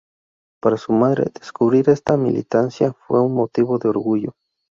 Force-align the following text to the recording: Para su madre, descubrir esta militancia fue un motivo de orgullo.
Para 0.63 0.77
su 0.77 0.93
madre, 0.93 1.25
descubrir 1.39 1.87
esta 1.91 2.17
militancia 2.17 2.91
fue 3.05 3.21
un 3.21 3.35
motivo 3.35 3.77
de 3.77 3.89
orgullo. 3.89 4.31